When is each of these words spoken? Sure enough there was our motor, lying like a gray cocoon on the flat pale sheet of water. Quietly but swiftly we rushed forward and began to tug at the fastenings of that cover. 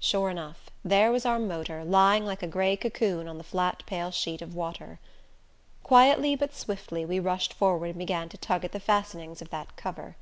Sure 0.00 0.30
enough 0.30 0.70
there 0.82 1.12
was 1.12 1.26
our 1.26 1.38
motor, 1.38 1.84
lying 1.84 2.24
like 2.24 2.42
a 2.42 2.46
gray 2.46 2.76
cocoon 2.76 3.28
on 3.28 3.36
the 3.36 3.44
flat 3.44 3.82
pale 3.84 4.10
sheet 4.10 4.40
of 4.40 4.54
water. 4.54 5.00
Quietly 5.82 6.34
but 6.34 6.54
swiftly 6.54 7.04
we 7.04 7.18
rushed 7.20 7.52
forward 7.52 7.88
and 7.90 7.98
began 7.98 8.30
to 8.30 8.38
tug 8.38 8.64
at 8.64 8.72
the 8.72 8.80
fastenings 8.80 9.42
of 9.42 9.50
that 9.50 9.76
cover. 9.76 10.16